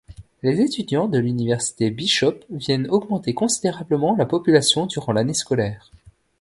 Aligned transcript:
Les 0.41 0.59
étudiants 0.61 1.07
de 1.07 1.19
l'Université 1.19 1.91
Bishop 1.91 2.39
viennent 2.49 2.89
augmenter 2.89 3.35
considérablement 3.35 4.15
la 4.15 4.25
population 4.25 4.87
durant 4.87 5.13
l'année 5.13 5.35
scolaire. 5.35 5.91